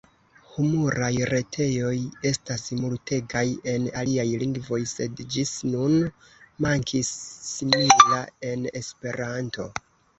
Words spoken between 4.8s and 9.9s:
sed ĝis nun mankis simila en Esperanto.